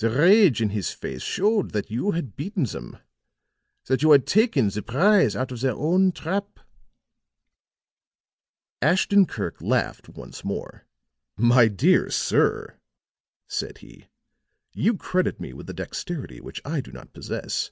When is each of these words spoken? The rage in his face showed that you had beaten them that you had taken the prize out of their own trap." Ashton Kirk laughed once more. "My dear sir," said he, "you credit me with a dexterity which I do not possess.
The 0.00 0.08
rage 0.08 0.62
in 0.62 0.70
his 0.70 0.90
face 0.92 1.20
showed 1.20 1.72
that 1.72 1.90
you 1.90 2.12
had 2.12 2.34
beaten 2.34 2.64
them 2.64 2.96
that 3.88 4.02
you 4.02 4.12
had 4.12 4.26
taken 4.26 4.70
the 4.70 4.80
prize 4.80 5.36
out 5.36 5.52
of 5.52 5.60
their 5.60 5.74
own 5.74 6.12
trap." 6.12 6.60
Ashton 8.80 9.26
Kirk 9.26 9.60
laughed 9.60 10.08
once 10.08 10.42
more. 10.42 10.86
"My 11.36 11.68
dear 11.68 12.08
sir," 12.08 12.78
said 13.48 13.76
he, 13.84 14.06
"you 14.72 14.96
credit 14.96 15.40
me 15.40 15.52
with 15.52 15.68
a 15.68 15.74
dexterity 15.74 16.40
which 16.40 16.62
I 16.64 16.80
do 16.80 16.90
not 16.90 17.12
possess. 17.12 17.70